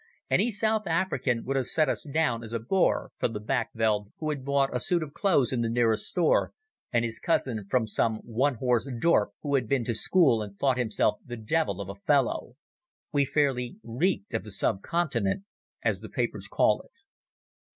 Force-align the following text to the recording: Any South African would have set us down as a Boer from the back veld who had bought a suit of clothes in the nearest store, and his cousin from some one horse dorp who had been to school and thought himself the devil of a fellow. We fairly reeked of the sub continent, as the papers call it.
Any 0.31 0.49
South 0.49 0.87
African 0.87 1.45
would 1.45 1.55
have 1.57 1.67
set 1.67 1.87
us 1.87 2.01
down 2.11 2.41
as 2.41 2.53
a 2.53 2.59
Boer 2.59 3.11
from 3.19 3.33
the 3.33 3.39
back 3.39 3.69
veld 3.75 4.11
who 4.17 4.31
had 4.31 4.43
bought 4.43 4.75
a 4.75 4.79
suit 4.79 5.03
of 5.03 5.13
clothes 5.13 5.53
in 5.53 5.61
the 5.61 5.69
nearest 5.69 6.07
store, 6.09 6.53
and 6.91 7.05
his 7.05 7.19
cousin 7.19 7.67
from 7.69 7.85
some 7.85 8.15
one 8.23 8.55
horse 8.55 8.89
dorp 8.99 9.33
who 9.43 9.53
had 9.53 9.67
been 9.69 9.83
to 9.83 9.93
school 9.93 10.41
and 10.41 10.57
thought 10.57 10.79
himself 10.79 11.19
the 11.23 11.37
devil 11.37 11.79
of 11.79 11.87
a 11.87 11.93
fellow. 12.01 12.53
We 13.11 13.25
fairly 13.25 13.75
reeked 13.83 14.33
of 14.33 14.43
the 14.43 14.49
sub 14.49 14.81
continent, 14.81 15.43
as 15.83 15.99
the 15.99 16.09
papers 16.09 16.47
call 16.47 16.81
it. 16.81 16.91